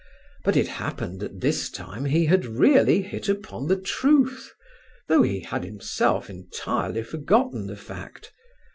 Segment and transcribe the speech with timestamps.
[0.43, 4.51] But it happened that this time he had really hit upon the truth,
[5.07, 8.31] though he had himself entirely forgotten the fact.